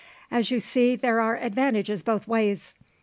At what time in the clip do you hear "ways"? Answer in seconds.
2.27-2.73